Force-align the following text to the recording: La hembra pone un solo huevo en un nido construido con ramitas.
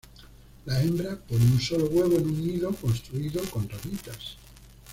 La 0.65 0.81
hembra 0.81 1.15
pone 1.15 1.45
un 1.45 1.61
solo 1.61 1.85
huevo 1.85 2.17
en 2.17 2.25
un 2.25 2.41
nido 2.47 2.73
construido 2.73 3.39
con 3.51 3.69
ramitas. 3.69 4.35